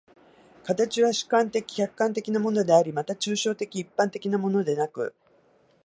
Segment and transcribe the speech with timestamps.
[0.63, 5.13] 形は主観的・客観的なものであり、また抽象的一般的なものでなく、